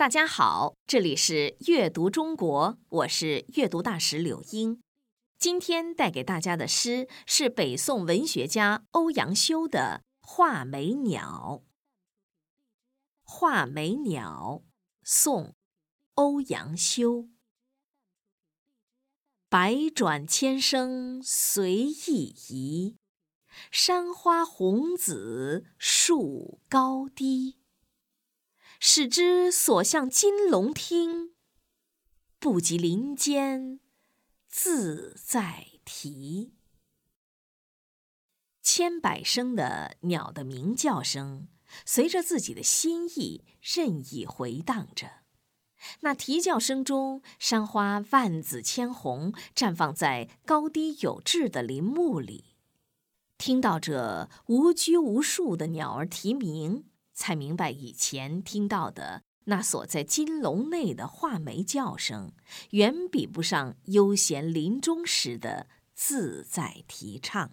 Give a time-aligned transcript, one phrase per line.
[0.00, 4.82] 大家好，这里是阅读中国，我是阅读大使柳英。
[5.36, 11.64] 今天带给大家的诗是北宋文学家欧阳修的《画眉鸟》。
[13.30, 14.62] 《画眉鸟》
[15.02, 15.48] 宋·
[16.14, 17.28] 欧阳修。
[19.50, 22.96] 百转千声随意移，
[23.70, 27.59] 山花红紫树高低。
[28.82, 31.34] 使之所向金龙听，
[32.38, 33.78] 不及林间
[34.48, 36.54] 自在啼。
[38.62, 41.48] 千百声的鸟的鸣叫声，
[41.84, 45.10] 随着自己的心意任意回荡着。
[46.00, 52.56] 那啼叫声中，山花万紫千红，绽放在高低有致的林木里。
[53.36, 56.86] 听到这无拘无束的鸟儿啼鸣。
[57.12, 62.32] 才明白，以前听到的那锁在金笼内的画眉叫声，
[62.70, 67.52] 远比不上悠闲林中时的自在啼唱。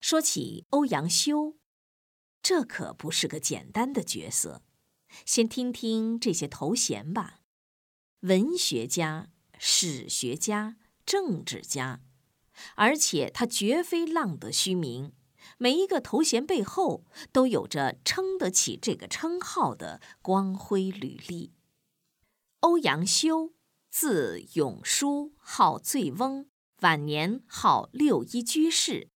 [0.00, 1.56] 说起欧阳修，
[2.40, 4.62] 这可不是个简单的角色。
[5.24, 7.40] 先听听这些头衔吧：
[8.20, 12.02] 文学家、史学家、政治家，
[12.74, 15.12] 而且他绝非浪得虚名。
[15.58, 21.52] 每一个头衔背后都有着撑得起这个称号的光辉履历。
[22.60, 23.52] 欧阳修，
[23.90, 26.46] 字永叔，号醉翁，
[26.80, 29.08] 晚年号六一居士。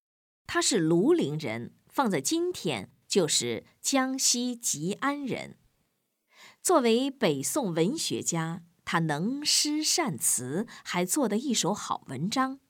[0.46, 5.56] 他是庐陵人，放在今天就是江西吉安人。
[6.62, 12.60] 作为北宋文学家，他能诗善词，还做得一手好文章。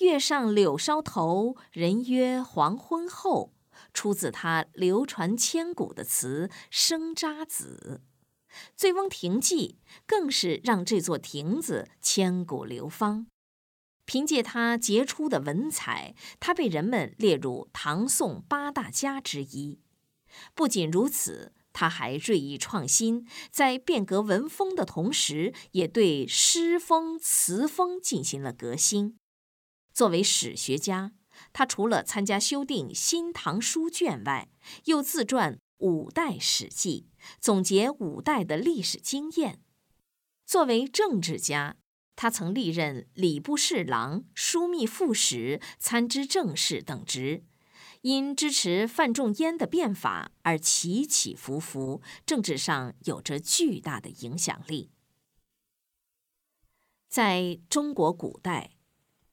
[0.00, 3.52] 月上柳梢头，人约黄昏后，
[3.92, 8.02] 出自他流传千古的词《生查子》。
[8.74, 13.26] 《醉翁亭记》更是让这座亭子千古流芳。
[14.04, 19.80] 凭借他杰出的文采，他被人们列入唐宋八大家之一。
[20.54, 29.18] 不仅如此，他还锐意创新，在变革文风的同时，也对诗风词风进行了革新。
[29.98, 31.10] 作为史学家，
[31.52, 34.48] 他除了参加修订《新唐书卷》外，
[34.84, 37.08] 又自传《五代史记》，
[37.40, 39.60] 总结五代的历史经验。
[40.46, 41.78] 作为政治家，
[42.14, 47.42] 他曾历任礼部侍郎、枢密副使、参知政事等职，
[48.02, 54.92] 因支持范仲淹的变法而起起伏伏，政治上有着巨大的影响力。
[57.08, 58.77] 在中国古代。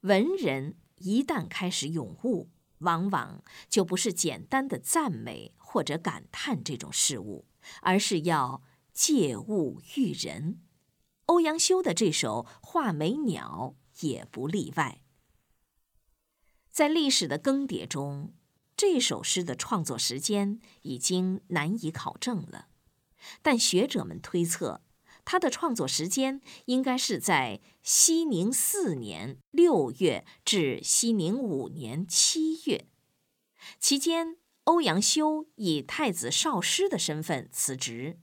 [0.06, 7.48] 文人一旦开始咏物，往往就不是简单的赞美或者感叹这种事物，
[7.82, 8.62] 而是要
[8.94, 10.62] 借物喻人。
[11.26, 13.76] 欧阳修的这首《画眉鸟》
[14.08, 15.02] 也不例外。
[16.70, 18.36] 在历史的更迭中，
[18.78, 22.68] 这首诗的创作时间已经难以考证了，
[23.42, 24.82] 但学者们推测。
[25.26, 32.88] 他的创作时间应该是在熙宁四年六月至熙宁五年七月，
[33.80, 38.20] 期间欧阳修以太子少师的身份辞职。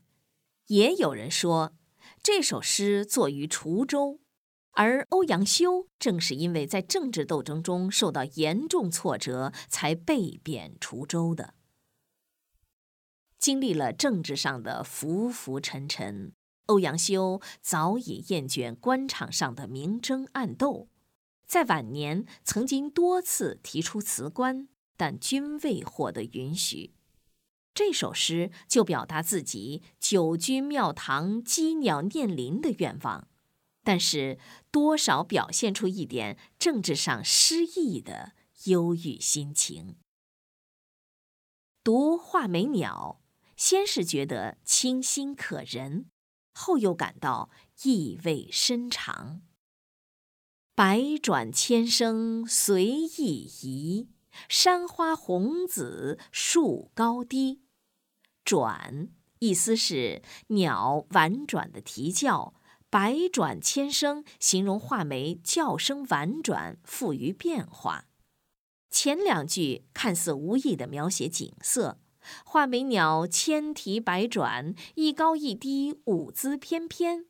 [0.68, 1.74] 也有人说，
[2.22, 4.20] 这首诗作于滁州，
[4.70, 11.54] 而欧阳修正是因为在政治斗争中受到严重挫折，才被贬滁州的。
[13.38, 16.32] 经历了政治上的浮浮沉沉。
[16.66, 20.88] 欧阳修早已厌倦官场上的明争暗斗，
[21.44, 26.94] 在晚年曾经多次提出辞官，但均未获得允许。
[27.74, 33.28] 这首诗就表达自己久居庙堂、羁鸟念林的愿望，
[33.82, 34.38] 但是
[34.70, 38.32] 多少表现出一点政治上失意的
[38.64, 39.96] 忧郁心情。
[41.82, 43.20] 读《画眉鸟》，
[43.56, 46.11] 先是觉得清新可人。
[46.52, 47.50] 后又感到
[47.82, 49.42] 意味深长。
[50.74, 54.08] 百转千声随意移，
[54.48, 57.62] 山花红紫树高低。
[58.44, 59.08] 转
[59.40, 62.54] 意思是鸟婉转的啼叫，
[62.88, 68.06] 百转千声形容画眉叫声婉转，富于变化。
[68.90, 71.98] 前两句看似无意的描写景色。
[72.44, 77.26] 画眉鸟千啼百转，一高一低，舞姿翩翩，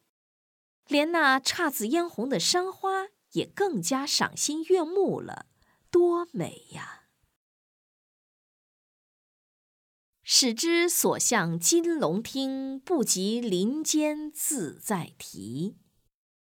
[0.87, 5.47] 连那姹紫嫣红的山花也更加赏心悦目了，
[5.91, 7.00] 多美呀！
[10.23, 15.77] 使之所向金龙听，不及林间自在啼。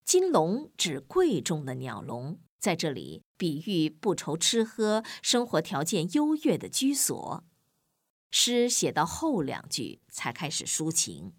[0.05, 7.43] 金龙指贵重的鸟笼，在这里比喻不愁吃喝、生活条件优越的居所。
[8.31, 11.33] 诗写到后两句才开始抒情，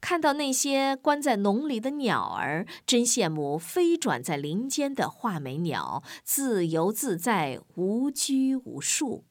[0.00, 9.24] 看到那些关在笼里的鸟儿，真羡慕飞转在林间的画眉鸟，自由自在，无拘无束。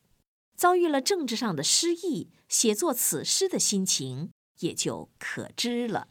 [0.55, 6.09] 遭遇了政治上的失意，写作此诗的心情也就可知了。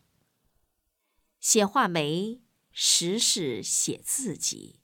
[1.38, 2.40] 写画眉，
[2.72, 4.79] 实是写自己。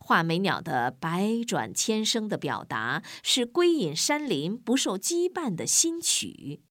[0.00, 6.62] 画眉鸟的百转千声的表达，是归隐山林、不受羁绊的新曲。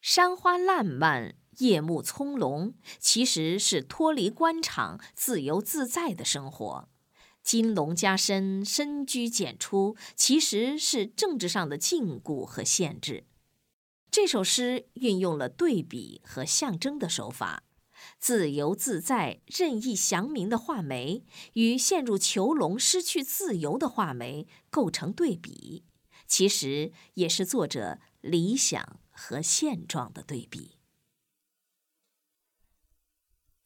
[0.00, 6.88] 山花烂漫，夜幕葱茏，其实是脱离官场、自由自在的生活。
[7.42, 13.26] 金龙加身，深居简出，其实是政治上的禁锢和限制。
[14.10, 17.64] 这首诗运用了对比和象征的手法，
[18.18, 25.84] 自由自在、任意祥明的画眉，与陷入囚笼、失去自由的画眉构成对比，
[26.26, 30.78] 其实也是作者理想和现状的对比。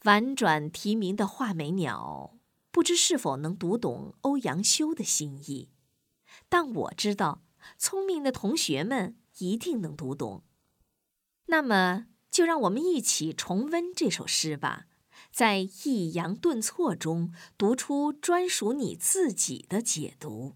[0.05, 2.33] 婉转啼鸣的画眉鸟。
[2.71, 5.71] 不知是否能读懂欧阳修的心意，
[6.47, 7.43] 但我知道，
[7.79, 10.45] 聪明的同学们一定能读懂。
[11.47, 14.89] 那么，就让我们一起重温这首诗吧，
[15.33, 20.51] 在抑扬顿挫中读出专属你自己的解读。《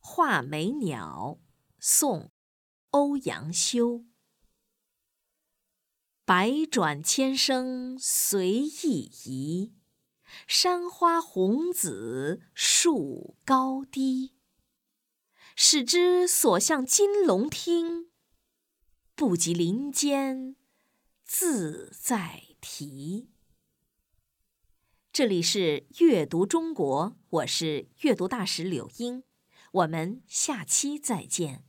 [0.00, 1.38] 画眉鸟》，
[1.78, 2.20] 宋·
[2.90, 4.04] 欧阳修。
[6.24, 9.72] 百转千声随意移，
[10.48, 14.34] 山花红紫树高低。
[15.54, 18.10] 使之所向金龙听，
[19.14, 20.56] 不及林间
[21.24, 23.30] 自在啼。
[25.12, 29.24] 这里是阅读中国，我是阅读大使柳英，
[29.72, 31.64] 我们下期再见。